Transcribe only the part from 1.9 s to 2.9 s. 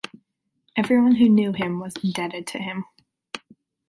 indebted to him.